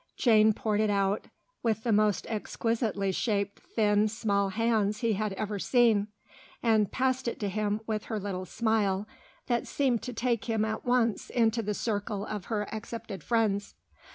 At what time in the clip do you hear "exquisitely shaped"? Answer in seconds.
2.27-3.59